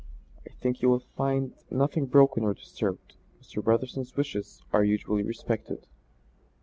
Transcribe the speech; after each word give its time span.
I 0.43 0.49
think 0.49 0.81
you 0.81 0.89
will 0.89 1.03
find 1.15 1.53
nothing 1.69 2.07
broken 2.07 2.43
or 2.43 2.55
disturbed; 2.55 3.13
Mr. 3.39 3.61
Brotherson's 3.63 4.17
wishes 4.17 4.63
are 4.73 4.83
usually 4.83 5.21
respected." 5.21 5.85